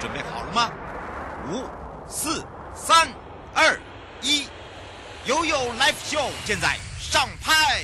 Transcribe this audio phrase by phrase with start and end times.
[0.00, 0.70] 准备好了吗？
[1.50, 1.64] 五、
[2.08, 3.08] 四、三、
[3.54, 3.78] 二、
[4.20, 4.46] 一，
[5.24, 7.82] 悠悠 Live Show 现在上拍。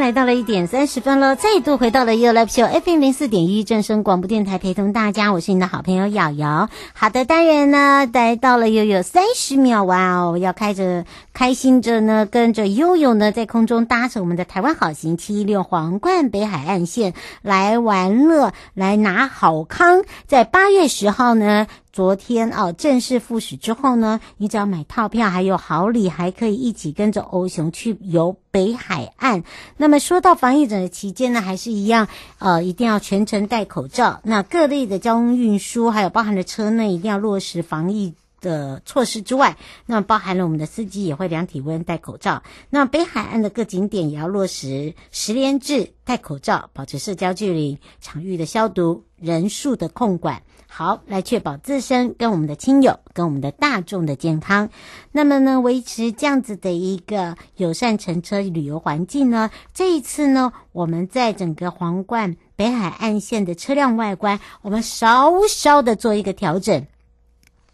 [0.00, 6.70] 来到了一点三十分了，再度回到了 You Live Show FM 零四点一正声广播电台，陪同大家，我是你的好朋友瑶瑶。
[6.94, 11.04] 好的，当然呢，来到了又有三十秒，哇哦，要开着
[11.34, 17.12] 开心着呢，跟着悠悠呢，在空中搭乘我们的台湾好行七一六皇冠北海岸线
[17.42, 21.66] 来玩乐，来拿好康，在八月十号呢。
[21.92, 29.42] 昨天哦，正式复驶之后呢，你只要买套票，还有好礼，还可以一起跟着欧雄去游北海岸。
[29.76, 32.06] 那么说到防疫整个期间呢，还是一样，
[32.38, 34.20] 呃，一定要全程戴口罩。
[34.22, 42.44] 那各类的交通运输，还有包含的车内，一定要落实防疫的措施之外，那包含了我们的司机也会量体温、戴口罩。
[42.70, 50.42] 那北海岸的各景点也要落实十连制，戴口罩，保持社交距离，场域的消毒，人数的控管。
[50.72, 54.70] 好，来确保自身跟我们的亲友、跟我们的大众的健康。
[55.10, 66.86] 那么呢，维持这样子的一个友善乘车旅游环境呢，这一次呢，我们在整个皇冠北海岸线的车辆外观，我们稍稍的做一个调整。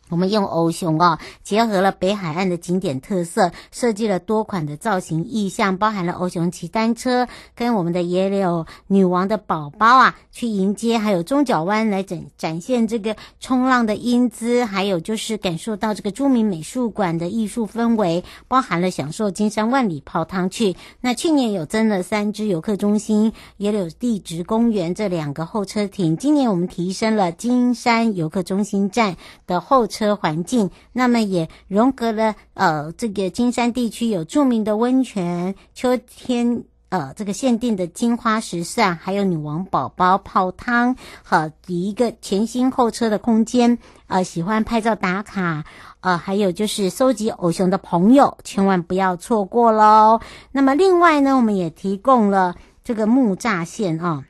[0.08, 7.26] 我们用欧熊哦，结合了北海岸的景点特色，设计了多款的造型意象，包含了欧熊骑单车，
[7.56, 20.76] 跟我们的野柳女王的宝宝啊去迎接，还有中角湾来展展现这个冲浪的英姿，还有就是感受到这个著名美术馆的艺术氛围，包含了享受金山万里泡汤去。
[21.00, 29.16] 那去年有增了三支游客中心、野柳地质公园这两个候车亭，今年我们提升了金山游客中心站
[29.48, 29.95] 的候车。
[29.96, 43.78] 车环境，那么也融合了呃，这个金山地区有著名的温泉，秋天呃，这个限定的金花石扇，还有女王宝宝泡汤，和一个全新候车的空间。
[44.06, 45.64] 呃，喜欢拍照打卡，
[46.00, 50.20] 呃，还有就是收集偶熊的朋友，千万不要错过喽。
[50.52, 54.24] 那么另外呢，我们也提供了这个木栅线啊。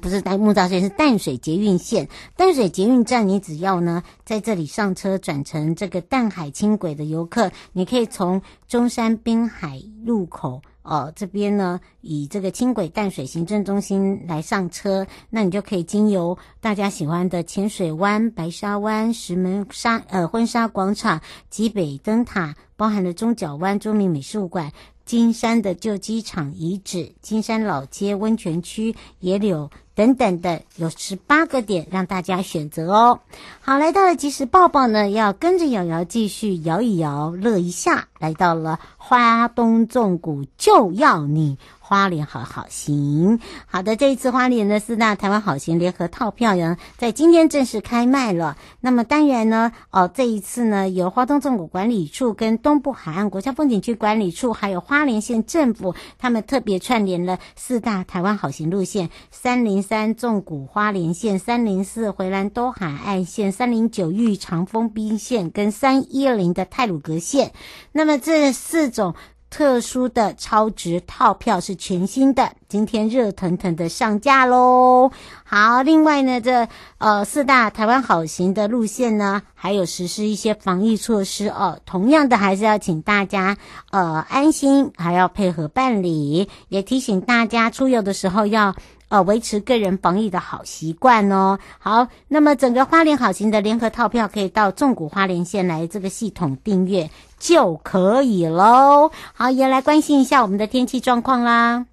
[0.00, 2.08] 不是在木栅线，是淡水捷运线。
[2.34, 21.20] 淡水捷运站，你只要呢在这里上车，转乘这个淡海轻轨的游客，你可以从中山滨海路口，哦，这边呢以这个轻轨淡水行政中心来上车，那你就可以经由大家喜欢的浅水湾、白沙湾、石门沙呃婚纱广场、
[21.50, 24.72] 极北灯塔，包含了中角湾、著名美术馆。
[25.04, 33.20] 金山的旧机场遗址、金山老街温泉区、野柳等等的，有十八个点让大家选择哦。
[33.60, 41.58] 好，来到了即时抱抱呢，要跟着瑶瑶继续摇一摇，乐一下，来到了花东纵谷就要你。
[41.92, 48.56] 花莲好好行，好的，这一次花莲的四大台湾好行联合套票呢，在今天正式开卖了。
[48.80, 67.52] 那么当然呢，哦，这一次呢，由花东纵谷管理处跟东部海岸国家风景区管理处，还有花莲县政府，他们特别串联了四大台湾好行路线：三零三纵谷花莲线、三零四回兰东海岸线、三零九玉长丰滨线跟三一零的泰鲁阁线。
[67.92, 69.14] 那么这四种。
[69.52, 75.12] 特殊的超值套票是全新的，今天热腾腾的上架喽！
[75.44, 81.78] 好，另外呢，这呃四大台湾好行的路线呢，还有实施一些防疫措施哦。
[81.84, 83.58] 同样的，还是要请大家
[83.90, 88.74] 呃安心，还要配合办理，也提醒大家出游的时候要。
[89.08, 91.58] 呃，维持个人防疫的好习惯哦。
[91.78, 97.10] 好，那么整个花莲好行的联合套票，可以到纵谷花莲县来这个系统订阅
[97.42, 99.10] 就可以喽。
[99.34, 101.86] 好，也来关心一下我们的天气状况啦。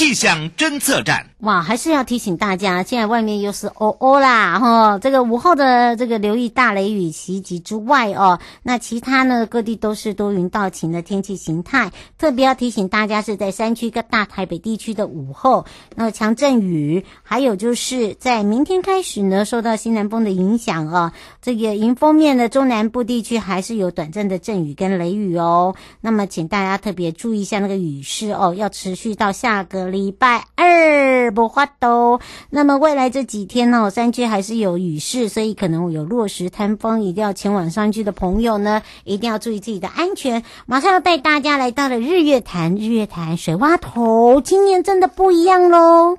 [0.00, 21.12] 气象侦测站，哇，还是要提醒大家，现在外面又是哦哦啦，哈，这个午后的这个留意大雷雨袭击之外哦，那其他呢各地都是多云到晴的天气形态，特别要提醒大家是在山区跟大台北地区的午后，那强阵雨，还有就是在明天开始呢，受到西南风的影响哦，
[21.42, 29.89] 这个迎风面的中南部地区还是有短暂的阵雨跟雷雨哦，那么请大家特别注意一下那个雨势哦，要持续到下个。
[29.90, 32.18] 礼拜二不花都。
[32.48, 40.42] 那么未来这几天呢，山区还是有雨势，所以可能有落石坍风，一定要前往山区的朋友呢，一定要注意自己的安全。
[40.66, 46.18] 马上要带大家来到了日月潭，日月潭水洼头，今年真的不一样喽。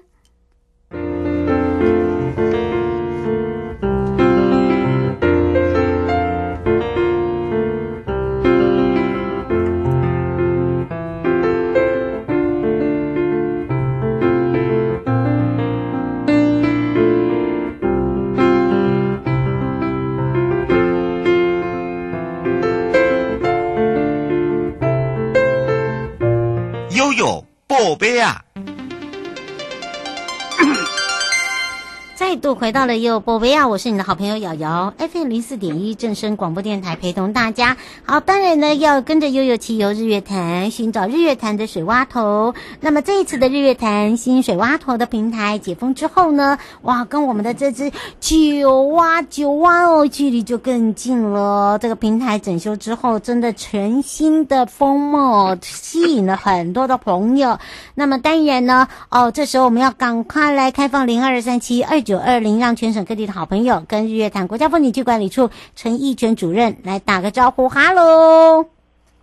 [32.32, 33.68] 再度回到了又宝贝啊！
[33.68, 37.76] 我是你的好朋友瑶瑶，FM 零四点一正声广播电台，陪同大家。
[38.06, 42.56] 好，当然呢，要跟着悠悠骑游日月潭，寻找日月潭的水洼头。
[42.80, 47.92] 那么这一次的日月潭新水洼头的平台解封之后呢，哇，跟我们的这只
[48.22, 51.80] 九蛙九蛙哦，距离就更近了。
[51.80, 57.60] 这个平台整修之后，真的全新的风貌，吸引了很多的朋友。
[57.94, 62.21] 那么当然呢，哦，这时候我们要赶快来开放零二三七二九。
[62.22, 68.64] 二零让全省各地的好朋友跟日月潭国家风景区管理处陈义全主任来打个招呼，哈喽，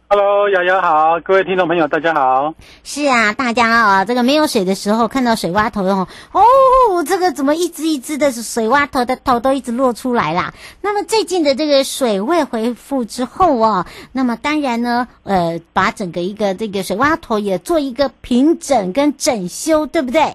[0.08, 2.54] 哈喽，瑶瑶好，各位听众朋友大家好。
[2.82, 10.54] 是啊，大家啊，这个没有水的时候看到水洼头哦，哦，这个怎么一只一只的水洼头的头都一直落出来啦？
[10.80, 20.34] 那么最近的这个水位恢复之后哦，那么当然呢，呃，把整个一个这个水洼头也做一个平整跟整修，对不对？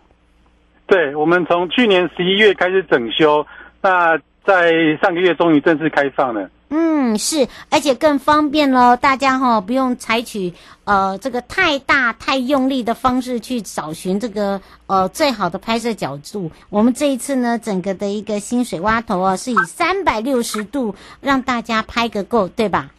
[0.86, 3.46] 对，我们从去年十一月开始整修，
[3.82, 4.72] 那在
[5.02, 6.50] 上个月终于正式开放了。
[6.76, 10.52] 嗯，是，而且更方便了，大家哈、哦、不用采取
[10.86, 16.52] 呃这个太大太用力的方式去找寻这个呃最好的拍摄角度。
[16.70, 22.90] 我们这一次呢，整个的一个新水洼头啊，是以三百六十度让大家拍个够，对吧？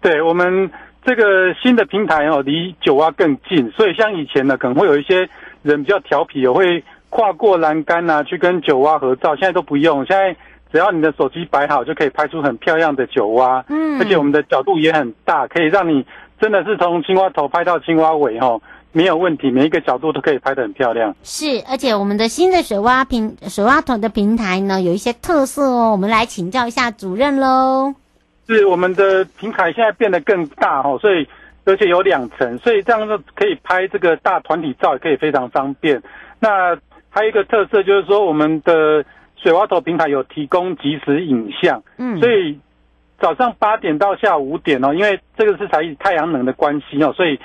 [0.00, 0.70] 对，我们
[1.04, 5.28] 这个新的平台哦，离九蛙更近，所以像以前呢，可能会有一些
[5.62, 6.84] 人比较调皮，也会。
[7.10, 10.04] 跨过栏杆啊，去跟九蛙合照，现在都不用。
[10.06, 10.36] 现在
[10.70, 13.64] 只要你的手机摆好，就可以拍出很漂亮的九蛙。
[13.68, 16.04] 嗯，而且我们的角度也很大，可以让你
[16.40, 18.60] 真的是从青蛙头拍到青蛙尾，吼，
[18.92, 21.14] 没有问题，每一个角度都可以拍得很漂亮。
[21.22, 27.94] 是，而且我们的新的水蛙平水蛙头的平台呢，有一些特色哦，我们来请教一下主任喽。
[28.46, 31.26] 是，我们的平台现在变得更大哦，所以
[31.64, 36.02] 而且有两层，所以这样子可以拍这个大团体照，也可以非常方便。
[36.40, 36.74] 那
[37.10, 39.04] 还有一个特色就是说，我们的
[39.36, 42.58] 水洼头平台有提供即时影像，嗯，所以
[43.18, 47.38] 早上八点到下午五点哦，因为这个是采太阳能的关系哦，所以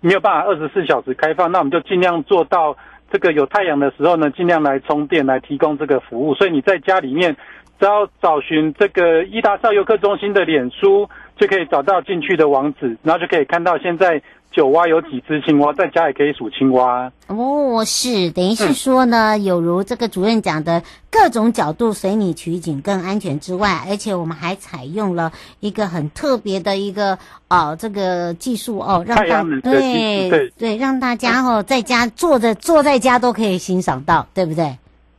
[0.00, 2.76] 没有办法二十四小时开放，那我们就尽量做到
[3.10, 6.34] 这个有太阳的时候呢，尽量来充电来提供这个服务。
[6.34, 7.36] 所以你在家里面
[7.80, 14.22] 只要找寻这个伊达少游客中心的脸书，就可以找到进去的网址，然后就可以看到现在。
[14.56, 17.84] 九蛙有几只青蛙，在家也可以数青蛙哦。
[17.84, 25.30] 是，等于是说呢，嗯、有如这个主任讲的，各种角度随你取景更安全之外，而且我们还采用了
[25.60, 27.18] 一个很特别的一个
[27.50, 34.78] 哦，这个技术哦，让大对对对，让大家哦在家坐着坐在家都可以欣赏到，对不对？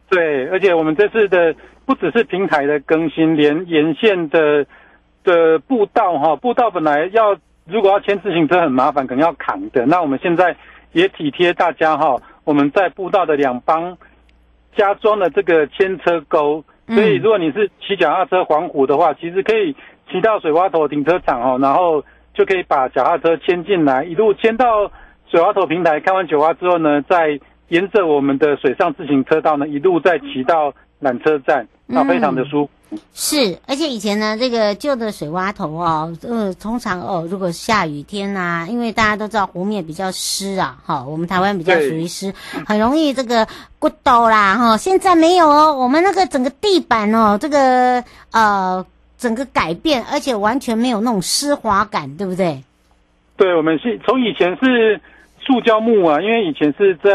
[0.10, 1.54] 对，而且我们这次的
[1.86, 4.66] 不只是平台的更新，连沿线的
[5.24, 7.38] 的步道哈，步道本来要。
[7.70, 9.86] 如果要牵自行车很麻烦，可能要扛的。
[9.86, 10.56] 那我们现在
[10.94, 13.98] 也体贴大家哈，我们在步道的两方
[14.76, 19.76] 加装了这个牵车钩，所以如果你是骑脚踏车环湖的话，其实可以
[20.10, 24.92] 骑到水洼头停车场哦，然后就可以把脚踏车牵进来，一路牵到
[25.30, 32.72] 水洼头平台看完九蛙之后呢，再沿着我们的水上自行车道呢，一路再骑到缆车站，那非常的舒服。
[33.14, 42.34] 是，而且以前呢，这个旧的水洼头哦，呃，通常哦，如果下雨天呐、啊，因为大家都知道湖面比较湿啊，哈，我们台湾比较属于湿，
[42.66, 43.46] 很容易这个
[43.78, 44.78] 骨头啦，哈。
[44.78, 48.02] 现在没有哦，我们那个整个地板哦，这个
[48.32, 48.86] 呃，
[49.18, 52.64] 整个改变，而且完全没有那种湿滑感，对不对？
[53.36, 55.00] 对，我们是从以前是
[55.46, 57.12] 塑胶木啊，因为以前是在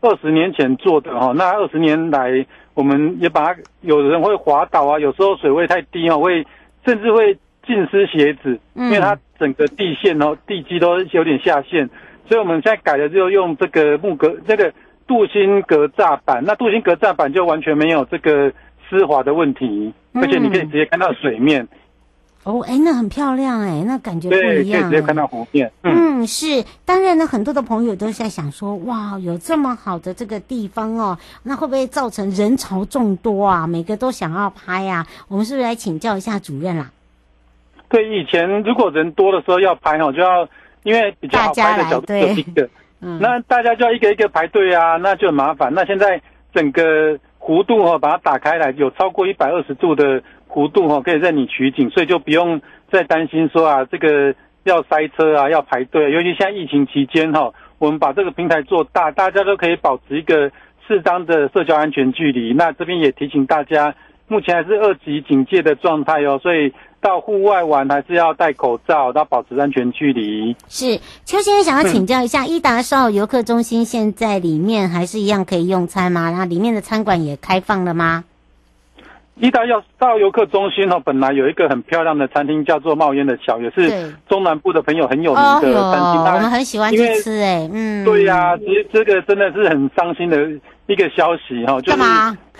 [0.00, 2.46] 二十年前做的哈，那二十年来。
[2.80, 6.46] 我们也把它，有人会滑倒啊，有时候水位太低哦，会
[6.82, 7.34] 甚至会
[7.66, 11.86] 浸湿鞋子，因为它整个地线哦、地基都有点下陷，
[12.26, 14.72] 所以我们现在改了就用这个木格这个
[15.06, 18.50] 镀锌格栅板，那镀锌格栅板就完全没有这个
[18.88, 21.68] 湿滑的问题，而且你可以直接看到水面。
[22.42, 24.54] 哦，哎，那很漂亮哎，那感觉不一样。
[24.54, 25.70] 对，可以直接看到湖面。
[25.82, 26.64] 嗯，嗯，是。
[26.86, 33.66] 当然呢，很多的朋友都在想说，哇，有这么好的这个地方哦，那会不会造成人潮众多啊？
[33.66, 35.06] 每个都想要拍啊？
[35.28, 36.90] 我们是不是来请教一下主任啦？
[37.90, 40.48] 对，以前如果人多的时候要拍哦，就要
[40.82, 42.66] 因为比较好拍的角度就一个，
[43.02, 45.70] 嗯，那大家就要一个一个排队啊，那就很麻烦。
[45.74, 46.18] 那现在
[46.54, 50.22] 整个弧度哦，把它打开来，有超过一百二十度的。
[50.52, 56.10] 弧度哈可以任你取景，所以就不用再担心说啊，这个要塞车啊，要排队。
[56.10, 60.50] 尤其现在疫情期间哈，我们把这个平台做大，大家都可以保持一个
[60.86, 62.52] 适当的社交安全距离。
[62.52, 63.94] 那这边也提醒大家，
[64.26, 70.54] 目前还是二级警戒的状态哦，所以到户外玩还是要戴口罩，要保持安全距离。
[70.68, 76.30] 是邱先生想要请教一下，伊达少游客中心现在里面还是一样可以用餐吗？
[76.30, 78.24] 然后里面的餐馆也开放了吗？
[79.40, 79.62] 伊达
[79.98, 85.74] 邵游客中心哦，本来有一个很漂亮的餐厅，叫做冒烟的桥，也是中南部的朋友很有名的餐厅。
[85.74, 90.36] 哦，我们很喜欢去吃哎，嗯，对呀、啊，其实这个真的是很伤心的
[90.86, 91.98] 一个消息哈，就是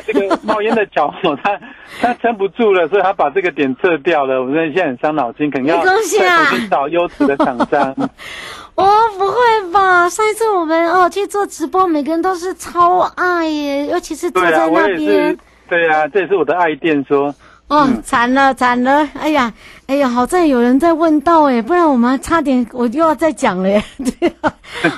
[0.06, 1.12] 这个冒烟的桥，
[1.44, 1.60] 他
[2.00, 4.40] 他撑不住了，所以他把这个点撤掉了。
[4.40, 7.94] 我们现在很伤脑筋，肯定要再重新找优质的厂商。
[8.76, 8.86] 哦，
[9.18, 10.08] 不会吧？
[10.08, 15.36] 上一次我们哦去做直播，每个人都是超爱耶，尤其是坐在那边。
[15.70, 17.34] 对啊，这也是我的爱店说。
[17.68, 19.08] 哦，惨了惨了！
[19.14, 19.52] 哎呀，
[19.86, 23.80] 哎呀，好在有人在问到哎，不然我们差点我又要再讲了耶。
[23.98, 24.52] 对啊，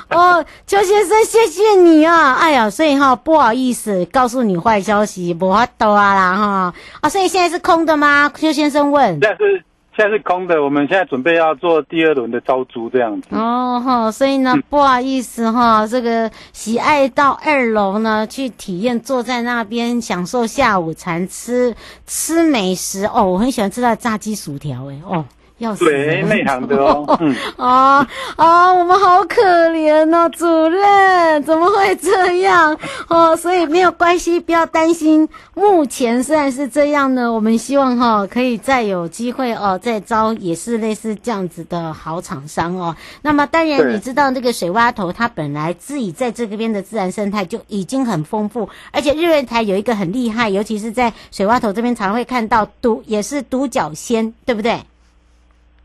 [0.09, 2.33] 哦，邱先生，谢谢你啊！
[2.33, 6.73] 哎呀，所以哈，不好意思，告诉你坏消息，不法多啊啦哈。
[7.01, 8.31] 啊，所以现在是空的吗？
[8.35, 9.19] 邱先生问。
[9.19, 9.63] 但是。
[9.95, 13.27] 现在是空的，我们现在准备要做第二轮的招租，这样子。
[13.31, 21.75] 哦哈，所以呢，不好意思哈，这个喜爱到二楼呢去体验，坐在那边享受下午茶，吃
[22.07, 25.23] 吃美食哦，我很喜欢吃的炸鸡薯条诶哦。
[25.63, 27.05] 要死对，内行的哦。
[27.19, 32.77] 嗯啊啊，我们好可怜哦，主任怎么会这样
[33.09, 33.35] 哦？
[33.35, 35.27] 所以没有关系，不要担心。
[35.55, 42.95] 目前虽然是这样呢，我们希望哈、哦、可以再有机会哦，再招也是类似这样子的好厂商哦。
[43.21, 54.79] 那么当然你知道那个水洼头，它本来自己在这个边的自然生态就已经很丰富，而且日月台有一个很厉害，尤其是在水洼头这边常会看到独也是独角仙，对不对？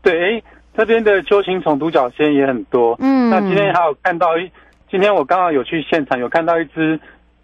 [0.01, 0.43] 对，
[0.77, 2.95] 这边的秋行虫独角仙也很多。
[2.99, 4.49] 嗯，那今天还有看到一，
[4.89, 6.99] 今天我刚好有去现场，有看到一只，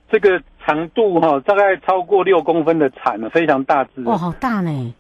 [0.10, 4.02] 这个长度哈、哦，大概超过六公分的蝉呢，非常大只。
[4.06, 4.94] 哦，好大呢！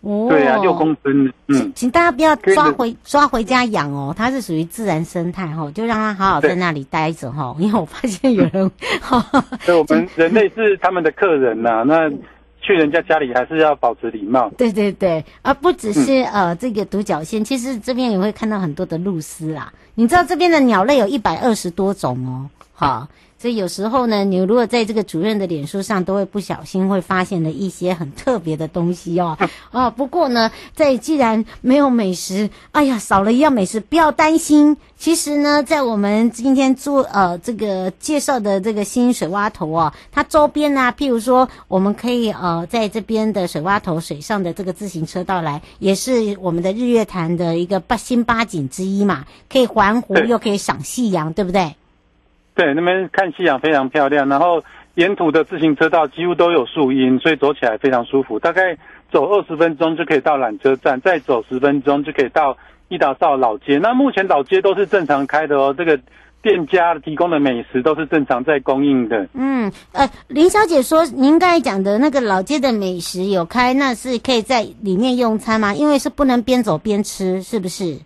[0.00, 1.32] 哦，对啊，六公分。
[1.48, 7.56] 嗯，请大家不要抓回抓回家养哦，它是属于自然生态哈、哦，就让它好好在那里待着哈、哦。
[7.58, 8.70] 因为我发现有人，
[9.64, 12.10] 对，我们人类是他们的客人呐、啊，那。
[12.66, 14.50] 去人家家里还是要保持礼貌。
[14.58, 19.72] 对对对，而不只是、嗯、呃这个独角仙，其实这边也会看到很多的鹭鸶啦。
[19.94, 23.08] 你知道这边的鸟类有一百二十多种哦，好。
[23.46, 29.38] 所以有时候呢，你如果在这个主任的脸书上，都会不小心会发现了一些很特别的东西哦。
[29.70, 34.76] 哦，不过呢，在既然没有美食，哎呀，少了一样美食，不要担心。
[34.98, 51.76] 其实呢，在我们今天做呃这个介绍的这个新水洼头哦，它周边呢、啊，譬如说，我们可以呃在这边的水洼头水上的这个自行车道来，也是我们的日月潭的一个八新八景之一嘛，可以环湖又可以赏夕阳，对不对？
[52.56, 58.38] 对，那边看夕阳非常漂亮，然后沿途的自行车道几乎都有树荫，所以走起来非常舒服。
[58.38, 58.76] 大概
[59.12, 62.56] 走二十分钟就可以到缆车站，再走十分钟就可以到
[62.88, 63.76] 伊达邵老街。
[63.76, 66.00] 那目前老街都是正常开的哦，这个
[66.40, 69.28] 店家提供的美食都是正常在供应的。
[69.34, 75.74] 嗯，呃，林小姐说，您刚才讲的那个老街的美食有开，那是可以在里面用餐吗？
[75.74, 77.98] 因为是不能边走边吃，是不是？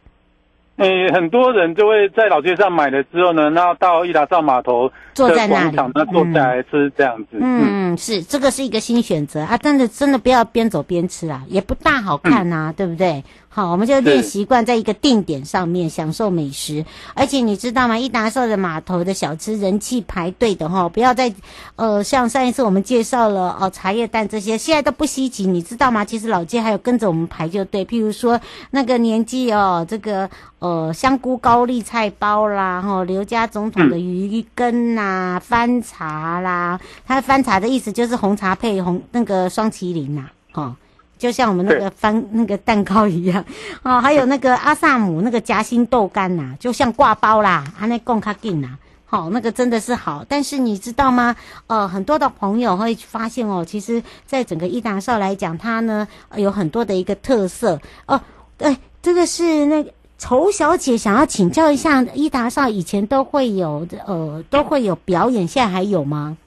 [0.77, 7.37] 诶，很多人就会在老街上买了之后呢，然后到伊达上码头坐在那里，那坐下来吃这样子。
[7.39, 9.59] 嗯，嗯是这个是一个新选择啊！
[9.59, 13.23] 真的真的不要边走边吃啊，也不大好看呐、啊，嗯、对不对？
[13.53, 17.99] 好，我们就练习惯在一个定点上面享受美食，而且你知道吗？
[17.99, 21.35] 一达寿的码头的小吃人气排队的哈，不要再
[21.75, 26.05] 呃，像上一次我们介绍了哦茶叶蛋这些，现在都不稀奇，你知道吗？
[26.05, 28.41] 其实老街还有跟着我们排就对，譬如说
[28.71, 30.31] 那个年纪哦，这个
[30.61, 40.77] 呃香菇高丽菜包啦，哈刘家总统的鱼羹呐，番茶啦，它番茶的意思就是红茶配红那个双麒麟呐，哈。
[41.21, 43.45] 就像我们那个翻那个蛋糕一样，
[43.85, 48.69] 哦，还有那个阿萨姆那个夹心豆干呐、啊，就像挂包啦，阿那贡卡金呐，
[49.05, 50.25] 好，那个真的是好。
[50.27, 51.37] 但是你知道吗？
[51.67, 58.19] 呃，很多的朋友会发现哦，其实在整个伊达少来讲，它呢有很多的一个特色哦。
[58.57, 66.39] 对，这个是那个仇小姐想要请教一下，伊达少以前都会有呃都会有表演，现在还有吗？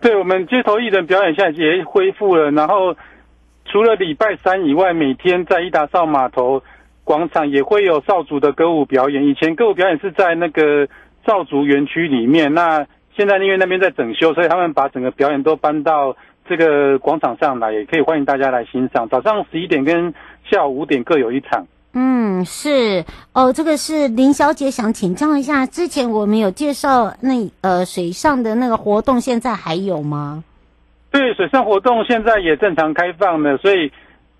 [0.00, 2.94] 对，我们街头艺人表演现在也恢复了，然后
[3.70, 6.62] 除了礼拜三以外，每天在伊达邵码头
[7.04, 9.26] 广场也会有邵族的歌舞表演。
[9.26, 10.88] 以前歌舞表演是在那个
[11.26, 16.16] 邵族园区里面，那现在因为那边在整修，所以他们把整个表演都搬到
[16.48, 19.08] 这个广场上来，也可以欢迎大家来欣赏。
[19.08, 20.12] 早上十一点跟
[20.50, 21.66] 下午五点各有一场。
[21.92, 30.44] 嗯，是哦，这个是林小姐想请教一下，之前我们有介绍那呃水上的那个活动，现在还有吗？
[31.18, 33.90] 对，水上活动现在也正常开放了，所以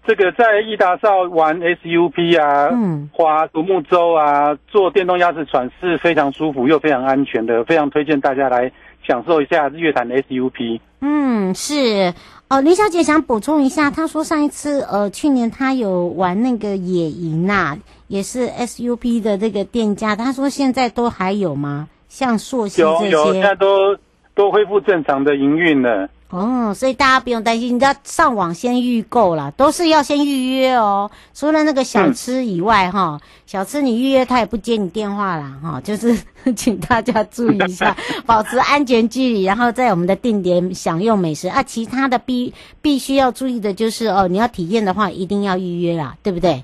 [0.07, 8.71] 这个在伊达少玩 SUP 啊，嗯，划独木舟啊，坐电动鸭子船是非常舒服又非常安全的，非常推荐大家来
[9.05, 10.81] 享受一下日月潭的 SUP。
[11.01, 12.15] 嗯，是。
[12.49, 21.89] 哦，林小姐想补充一下，她说上一次呃，去年她有玩那个野营呐、啊，也是 SUP 的这个店家，她说现在都还有吗？
[22.09, 23.99] 像溯溪这些，有有，现在都
[24.35, 26.09] 都恢复正常的营运了。
[26.31, 31.11] 哦，所以大家不用担心，你要上网先预购啦，都是要先预约哦。
[31.33, 36.15] 除了那个小吃以外，哈、嗯，小吃你预约他也不接你电话啦，哈， 就是
[36.55, 41.63] 请大家注意一下，保持安全距离，然后在我们的定点享用美食啊。
[41.63, 46.63] 其他的必必须要注意的就是哦，你要体验的话一定要预约啦，对不对？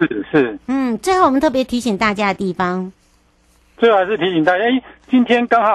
[0.00, 0.58] 是是。
[0.66, 2.90] 嗯，最后我们特别提醒大家的地方，
[3.78, 5.70] 最后还是提醒大家，哎，今天刚好。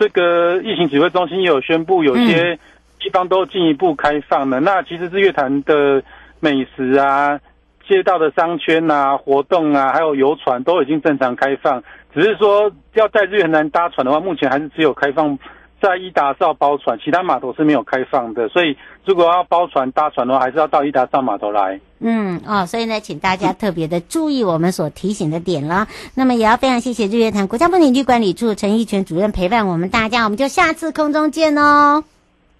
[0.00, 2.58] 这个疫情指挥中心也有宣布，有些
[2.98, 4.58] 地方都进一步开放了。
[4.58, 6.02] 嗯、那其实日月潭的
[6.40, 7.38] 美食啊、
[7.86, 11.84] 街道的商圈啊、活动啊，还有游船都已经正常开放。
[12.14, 15.38] 只是说要在日月潭搭船的话，目前还是只有开放
[15.80, 18.48] 在伊达是要包船，其他码头是没有开放的。
[18.48, 21.80] 所以如果要包船搭船的话，还是要到伊达上码头来。
[22.00, 25.88] 嗯哦，所以呢，请大家特别的注意我们所提醒的点了。
[26.14, 32.04] 那么也要非常谢谢日月潭国家风景区管理处陈义全主任陪伴我们大家，我们就下次空中见哦。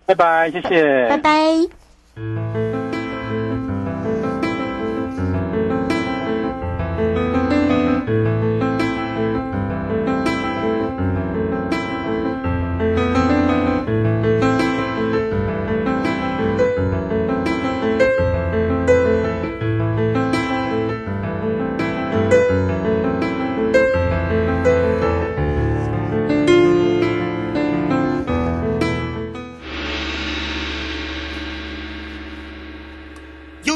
[0.06, 1.08] 拜拜，谢谢。
[1.08, 2.69] 拜拜。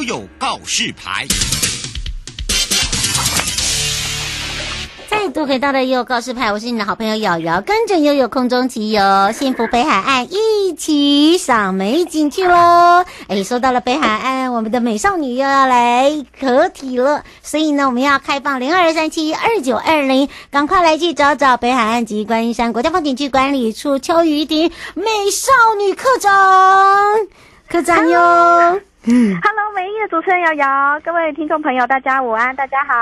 [0.07, 1.27] 有告示牌，
[5.09, 13.03] 再度回到了悠悠告示牌，我是你的好朋友瑶瑶，跟着悠悠空中骑游，幸福北海岸，一起赏美景去喽！
[13.29, 26.31] 哎，说到了北海岸，我们的美少女又要来合体了，所以呢，我们要开放零二三七二九二零，赶快来去找找北海岸及观音山国家风景区管理处邱雨婷美少女课长，
[27.71, 28.81] 课长哟。
[29.07, 32.95] 嗯，Hello，美丽的主持人瑶瑶，各位听众朋友，大家午安，大家好。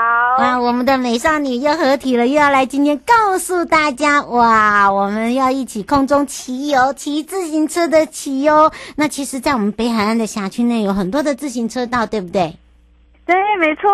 [0.43, 8.69] 哇，我们的美少女又合体了，又要来今天告诉大家，哇，我们要一起空中骑游，骑自行车的骑哦。
[8.97, 12.53] 那其实，在我们北海岸的辖区内，有很多的自行车道，对不对？
[13.25, 13.89] 对，没错，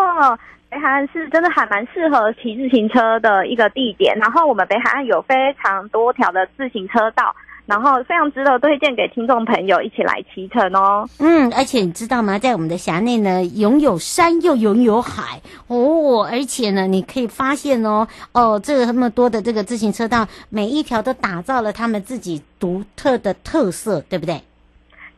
[0.72, 4.18] 北海岸是真的还蛮适合骑自行车的一个地点。
[4.18, 7.36] 然后，我们北海岸有非常多条的自行车道。
[7.70, 11.08] 然后非常值得推荐给听众朋友一起来骑乘哦。
[11.20, 12.40] 嗯，而且你知道吗？
[12.40, 24.42] 在我们的辖内呢，拥有山又拥有海哦，而且呢，你可以发现哦，哦，这个那么多的这个自行车道，每一条都打造了他们自己独特的特色，对不对？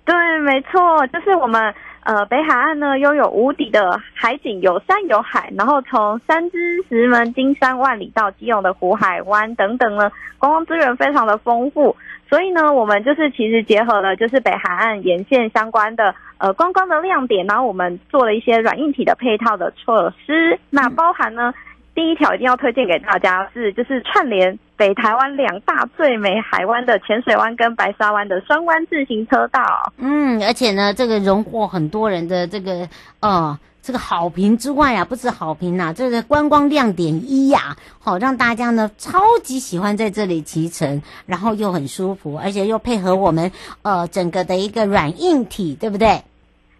[0.04, 11.96] 对，没错，就是我们呃北海岸呢，拥有无敌的海景，有山有海，然后从三芝、石门、金山、万里到基隆的湖海湾等等呢，观光资源非常的丰富。
[12.32, 20.58] 所以呢，我们就是其实结合了就是北海岸沿线相关的呃观光的亮点，然后我们做了一些软硬体的配套的措施。
[20.70, 21.54] 那包含呢，
[21.94, 29.94] 第一条一定要推荐给大家是就是串联北台湾两大最美海湾的浅水湾跟白沙湾的双湾自行车道。
[29.98, 32.90] 嗯，而且呢，这个荣获很多人的这个
[33.20, 33.60] 呃。
[33.84, 46.22] 这个好评之外啊，不止好评呐、啊，这个观光亮点一呀、啊，好让大家呢超级喜欢在这里骑乘，然后又很舒服，而且又配合我们呃整个的一个软硬体，对不对？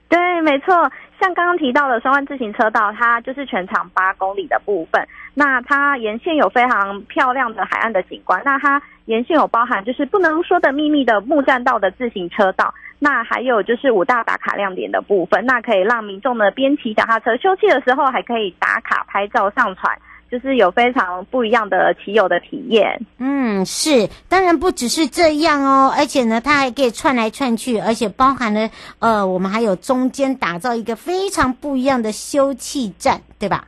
[0.10, 0.76] 对，没错。
[1.20, 5.08] 像刚刚提到的双湾自行车道，它就是全长八公里的部分。
[5.34, 19.98] 那它沿线有非常漂亮的海岸的景观，那它沿线有包含就是不能说的秘密的木栈道的自行车道，那还有就是五大打卡亮点的部分，那可以让民众呢边骑脚踏车休憩的时候，还可以打卡拍照上传。
[20.32, 22.98] 就是有非常不一样的骑友的体验。
[23.18, 33.66] 嗯，是，当然不只是这样哦，而且呢，它还可以串来串去，而且包含了呃，我们还有中间打造一个非常不一样的休憩站，对吧？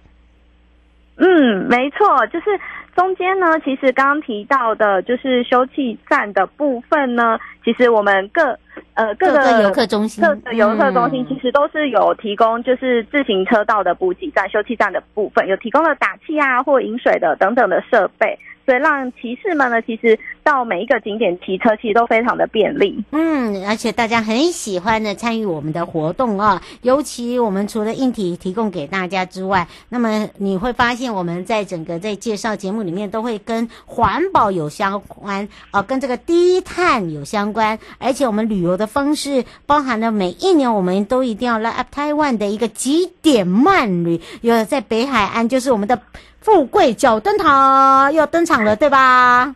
[1.17, 2.59] 嗯，没错，就是
[2.95, 8.57] 中间呢，其实刚刚提到的，就是休憩站的部分呢，其实我们各。
[8.95, 18.37] 呃，各个游客中心，各个游客中心其实都是有提供，就是自行车道的补给站、休憩站的部分，有提供了打气啊或饮水的等等的设备。
[18.65, 23.03] 所以让骑士们呢，其实到每一个景点骑车，其实都非常的便利。
[23.11, 45.99] 嗯，而且大家很喜欢的参与我们的活动啊，尤其我们除了硬体提供给大家之外，那么你会发现我们在整个在介绍节目里面都会跟环保有相关啊，跟这个低碳有相关，而且我们旅游的方式包含了每一年我们都一定要来 Up Taiwan 的一个极点慢旅，有在北海岸就是我们的。
[46.43, 49.55] 富贵角灯塔要登场了，对吧？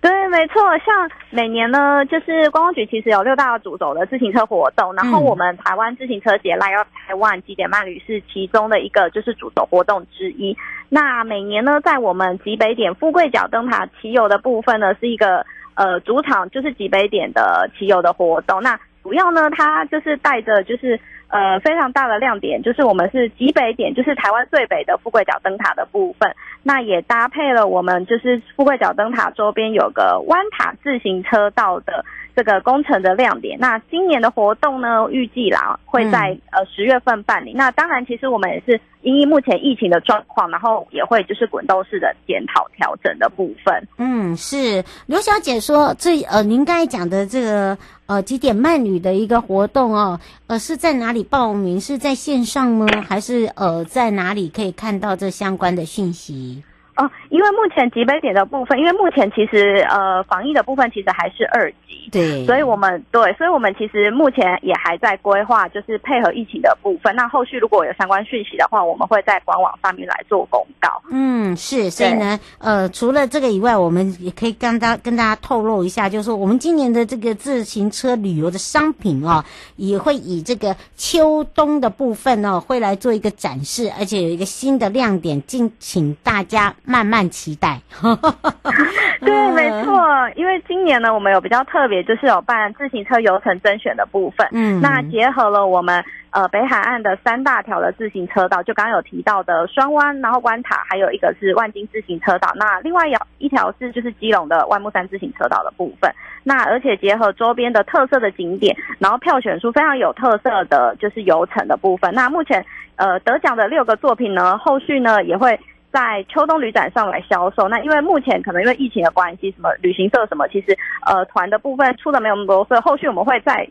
[0.00, 0.62] 对，没错。
[0.86, 10.56] 像每年呢，就是观光局其实有六大主轴的自行车活动，然后我们台湾自行车节 Light Up Taiwan 极点慢旅是其中的一个就是主轴活动之一。
[10.88, 18.62] 那每年呢，在我们极北点富贵角灯塔骑游的部分呢，是一个呃主场，就是极北点的骑游的活动。
[18.62, 21.00] 那主要呢，它就是带着就是。
[21.30, 26.34] 呃，非常大的亮点就是我们是极北点，就是台湾最北的富贵角灯塔的部分。
[26.62, 32.02] 那也搭配了我们就是富贵角灯塔周边有个弯塔自行车道的
[32.38, 33.58] 这个工程的亮点。
[33.58, 37.52] 那今年的活动呢，预计啦会在呃十月份办理。
[37.52, 43.88] 那当然，其实我们也是因应目前疫情的状况，然后也会就是滚动式的检讨调整的部分。
[43.96, 47.76] 嗯，是刘小姐说，这呃，您刚才讲的这个。
[48.08, 51.78] 呃，几点慢旅的一个活动哦，呃，是在哪里报名？
[51.78, 52.86] 是在线上吗？
[53.06, 56.64] 还是呃，在哪里可以看到这相关的讯息？
[56.98, 67.14] 哦，因为目前极北点的部分，因为目前其实呃防疫的部分其实还是二级，对，所以我们对，所以我们其实目前也还在规划，就是配合疫情的部分。
[67.14, 71.00] 那后续如果有相关讯息的话，我们会在官网上面来做公告。
[71.12, 79.44] 嗯，是，所以呢，呃，除了这个以外，我们也可以跟大跟大家透露一下，就是说我们今年的这个自行车旅游的商品哦，
[79.76, 86.74] 也会以这个秋冬的部分哦，会来做一个展示，而且有一个新的亮点，敬请大家。
[86.88, 87.78] 慢慢期待，
[89.20, 90.00] 对，没错，
[90.36, 106.10] 因为今年呢，我们有比较特别，就是有办自行车游程甄选的部分，嗯，那结合了我们呃北海岸的三大条的自行车道，就刚刚有提到的双湾，然后关塔，还有一个是万金自行车道，那另外有一条是就是基隆的万木山自行车道的部分，
[106.42, 112.64] 那而且结合周边的特色的景点，然后票选出非常有特色的就是游程的部分，那目前
[112.96, 115.60] 呃得奖的六个作品呢，后续呢也会。
[115.92, 123.68] 在秋冬旅展上来销售，那因为目前可能因为疫情的关系，什么旅行社什么，其实呃团的部分出的没有那么多，所以后续我们会在。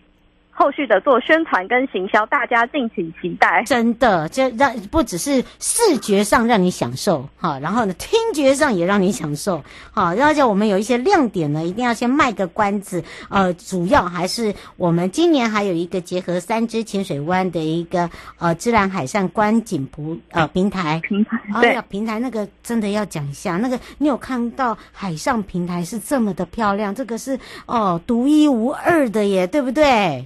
[0.60, 3.63] 后续的做宣传跟行销，大家敬请期待。
[3.63, 13.04] 真的，这让不只是视觉上让你享受哈，然后呢，听觉上也让你享受好，而且我们有一些亮点呢，一定要先卖个关子。
[13.30, 21.39] 呃，主要还是我们今年还有一个结合三芝浅水湾的一个呃自然海上观景普呃平台平台。
[21.62, 30.26] 对，哦、平台那个真的要讲一下，那个你有看到海上平台是这么的漂亮，这个是哦独一无二的耶，对不对？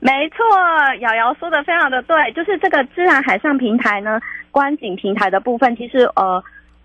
[0.00, 0.44] 没错，
[1.00, 4.20] 瑶瑶说的非常的对，就是这个自然海上平台呢，
[4.52, 6.42] 观景平台的部分，其实呃，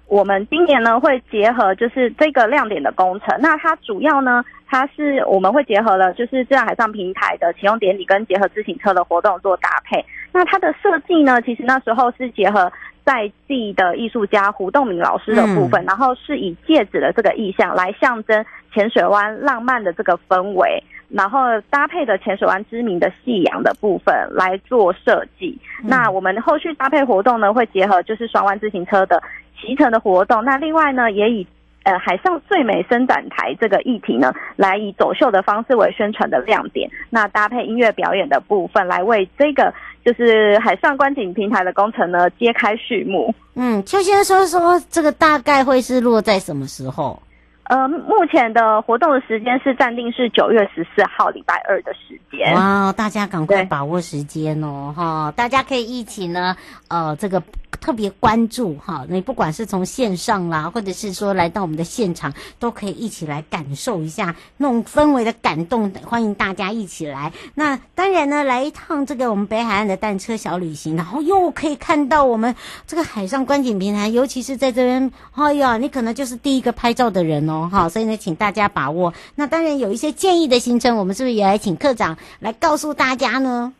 [0.07, 12.71] 我们今年呢会结合就是这个亮点的工程，那它主要呢，它是我们会结合了就是自然海上平台的启用典礼跟结合自行车的活动做搭配，那它的设计呢，其实那时候是结合
[13.05, 20.83] 在地的艺术家胡栋明老师的部分，嗯、然后是以戒指的这个意象来象征浅水湾浪漫的这个氛围。
[21.13, 25.59] 然后搭配的浅水湾知名的夕阳的部分来做设计。
[25.83, 29.21] 嗯、那我们后续搭配活动呢，会结合就是双湾自行车的
[29.61, 30.43] 骑乘的活动。
[30.43, 31.47] 那另外呢，也以
[31.83, 36.89] 呃海上最美伸展台这个议题呢，来以走秀的方式为宣传的亮点。
[37.11, 39.71] 那搭配音乐表演的部分，来为这个
[40.03, 43.33] 就是海上观景平台的工程呢揭开序幕。
[43.55, 47.21] 嗯，就先说说这个大概会是落在什么时候？
[47.65, 52.53] 呃，目前的活动的时间是暂定是九月十四号礼拜二的时间。
[52.53, 55.33] 哇，大家赶快把握时间哦，哈！
[55.35, 56.55] 大家可以一起呢，
[56.89, 57.41] 呃，这个
[57.83, 59.05] 特别关注哈。
[59.09, 65.91] 你不管是从线上啦，或者是说来到我们的现场，都可以一起来感受一下那种氛围的感动。
[66.05, 67.33] 欢迎大家一起来。
[67.55, 72.55] 那当然呢，来一趟这个我们北海岸的单车小旅行，然后又可以看到我们
[72.87, 77.89] 这个海上观景平台，尤其是在这边，哎呀，你可能就是第一个拍照的人哦，哈。
[77.89, 79.13] 所以呢，请大家把握。
[79.35, 83.73] 那当然有一些建议的行程，我们是不是也来请课长来告诉大家呢？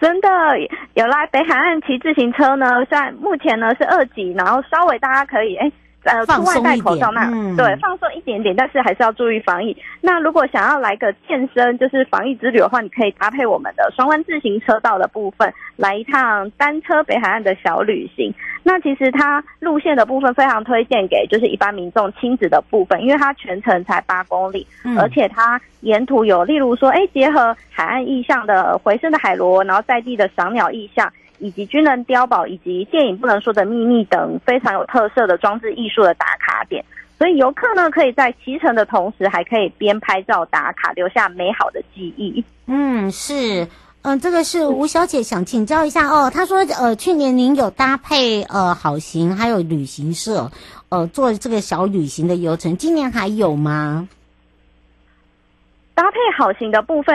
[0.00, 0.28] 真的
[0.94, 5.70] 有来北海岸骑自行车呢，虽然目前呢是二级，然后稍微大家可以哎。
[6.04, 9.76] 诶呃，出外戴口罩那，那、嗯、对放松一点点，但是还是要注意防疫。
[10.00, 18.32] 那如果想要来个健身，就是防疫之旅的话，你可以搭配我们的双湾自行车道的部分，来一趟单车北海岸的小旅行。
[18.62, 31.10] 那其实它路线的部分非常推荐给就是一般民众亲子的部分，因为它全程才八公里，嗯、而且它沿途有例如说，哎，结合海岸意象的回声的海螺，然后在地的赏鸟意象。
[31.40, 36.84] 以及军人碉堡以及电影不能说的秘密等非常有特色的装置艺术的打卡点，
[37.18, 42.44] 所以游客呢可以在骑乘的同时，还可以边拍照打卡，留下美好的记忆。
[42.66, 43.64] 嗯，是，
[44.02, 46.30] 嗯、呃，这个是吴小姐想请教一下哦。
[46.32, 50.50] 她说，呃，去年您有搭配呃好行还有旅行社，
[50.90, 54.08] 呃，做这个小旅行的游程，今年还有吗？
[55.94, 57.14] 搭配好行的部分。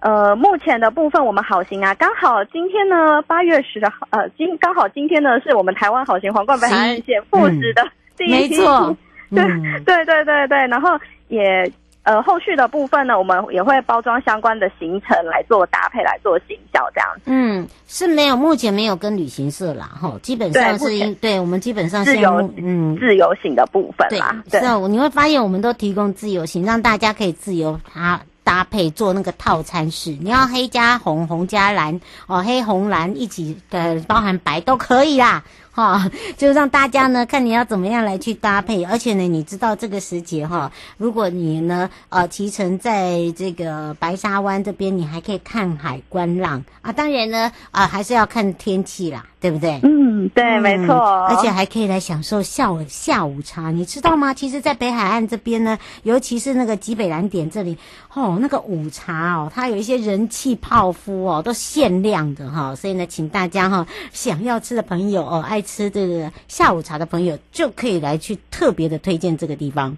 [0.00, 7.86] 呃，目前的部分我们好行啊，刚好今天呢，八月十号，呃，今刚好今天呢，是我们台湾好行皇冠北海岸线复职的
[8.16, 8.66] 第一天，
[9.30, 11.70] 嗯、对、嗯、对对对对，然后也
[12.04, 17.22] 呃后续的部分呢，我们也会包装相关的行程来做搭配来做行销这样子。
[17.26, 24.42] 嗯，是没有，目前没有跟旅行社啦，哈，基本上是对，对我们基本上是自由，嗯，自由行的部分啦。
[24.50, 28.22] 对，是啊，你会发现我们都提供自由行，让大家可以自由啊。
[28.50, 35.44] 搭配做那个套餐式，你要黑加红，红加蓝哦，黑红蓝一起的，包含白都可以啦。
[35.70, 46.90] 哈、就让大家呢看你要怎么样来去搭配，而且呢，你知道这个时节哈、如果你呢呃骑乘在这个白沙湾这边，你还可以看海观浪啊。
[46.90, 49.80] 当然呢啊、呃，还是要看天气啦，对不对？
[49.82, 50.94] 嗯，对，嗯、没错。
[50.96, 54.34] 而且还可以来享受下午下午茶，你知道吗？
[54.34, 57.78] 其实，在北海岸这边呢，尤其是那个极北蓝点这里，
[58.12, 65.64] 哦，那个午茶哦，它有一些人气泡芙哦，都限量的哈、哦，所以呢，请大家哈、哦，想要吃的朋友哦，爱。
[65.70, 69.96] 吃这个下午茶的朋友就可以来去特别的推荐这个地方。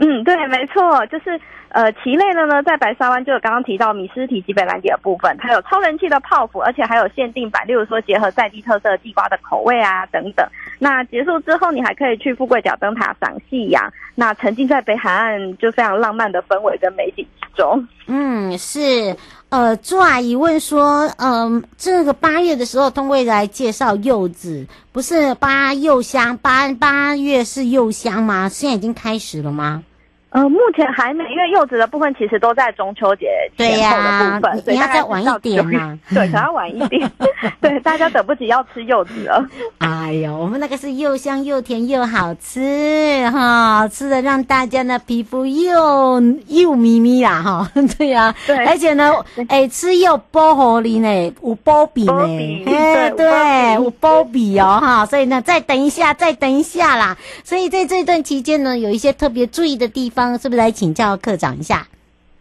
[0.00, 10.44] 嗯，对，没错，就是呃，棋类的呢，在白沙湾就有刚刚提到米斯提及北蓝点的部分，它有超人气的泡芙，而且还有限定版，例如说结合在地特色地瓜的口味啊等等。
[10.78, 17.86] 那结束之后，你还可以去富贵角灯塔赏夕阳，那沉浸在北海岸就非常浪漫的氛围跟美景之中。
[18.06, 19.14] 嗯，是。
[19.50, 28.48] 呃，朱阿姨问说，嗯、这个八月的时候，通会来介绍柚子，不是八柚香，八八月是柚香吗？
[28.48, 29.82] 现在已经开始了吗？
[30.30, 35.98] 呃，目前还没，因为柚子的部分其实都在中秋节前后的部分，所以大概晚一点嘛。
[36.14, 37.10] 对，可要晚一点。
[37.60, 39.44] 对，大家等不及要吃柚子了。
[39.78, 47.68] 哎呦，我们那个是又香又甜又好吃哈，吃的让大家呢皮肤又又咪咪啦哈。
[47.98, 49.12] 对呀、啊，对，而且呢，
[49.48, 52.22] 哎，吃柚薄荷哩呢，有包比呢，
[52.66, 55.04] 哎，对，有包比哦哈。
[55.06, 57.18] 所以呢，再等一下，再等一下啦。
[57.42, 60.19] 所以在这段期间呢，有一些特别注意的地方。
[60.38, 61.86] 是不是来请教课长一下？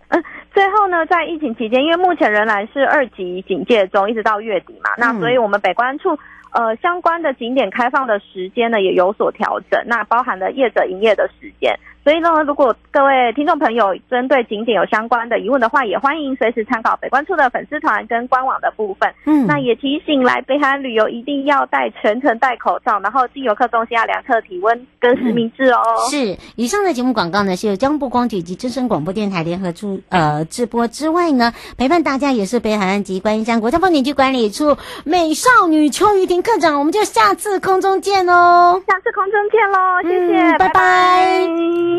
[0.09, 6.17] 嗯，最后呢，在疫情期间，因为目前仍然是二级警戒中，一直到月底嘛，嗯、那所以我们北关处
[6.51, 11.77] 呃相关的景点开放的时间呢也有所调整，那包含了业者营业的时间。
[12.09, 19.13] 所以呢，如果各位听众朋友针对景点有相关的疑问的话，也欢迎随时参考北关处的粉丝团跟官网的部分。
[19.27, 25.79] 嗯，那也提醒来北海岸旅游一定要戴全程戴口罩，然后进游客中心要量测体温跟实名制哦。
[25.99, 38.81] 嗯、是，以上的节目广告呢是由江部光局及真声广播电台联合出呃直播之外呢，陪伴大家也是北海岸及观音山国家风景区管理处美少女邱玉婷课长，我们就下次空中见哦。
[38.87, 40.69] 下次空中见喽，谢谢，嗯、拜拜。
[40.69, 41.98] 拜拜